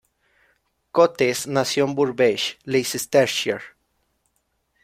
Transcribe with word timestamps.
Cotes 0.91 1.45
nació 1.45 1.85
en 1.85 1.93
Burbage, 1.93 2.57
Leicestershire. 2.63 3.59